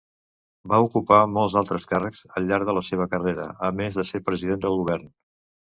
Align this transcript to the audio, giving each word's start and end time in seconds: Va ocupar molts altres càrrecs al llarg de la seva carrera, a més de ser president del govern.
Va 0.71 0.79
ocupar 0.85 1.19
molts 1.33 1.57
altres 1.61 1.85
càrrecs 1.93 2.23
al 2.41 2.49
llarg 2.53 2.67
de 2.71 2.77
la 2.79 2.85
seva 2.91 3.09
carrera, 3.15 3.49
a 3.69 3.71
més 3.83 4.01
de 4.03 4.11
ser 4.15 4.27
president 4.33 4.67
del 4.67 4.81
govern. 4.83 5.11